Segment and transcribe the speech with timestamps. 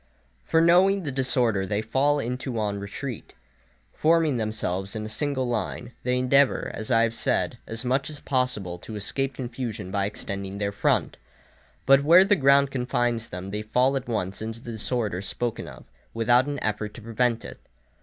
[0.45, 3.35] For knowing the disorder they fall into on retreat,
[3.93, 8.19] forming themselves in a single line, they endeavour, as I have said, as much as
[8.19, 11.17] possible to escape confusion by extending their front.
[11.85, 15.83] But where the ground confines them they fall at once into the disorder spoken of,
[16.15, 17.59] without an effort to prevent it.